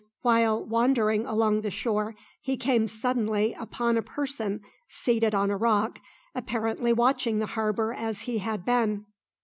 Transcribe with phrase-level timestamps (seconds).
[0.23, 5.99] While wandering along the shore he came suddenly upon a person seated on a rock,
[6.33, 9.05] apparently watching the harbour as he had been.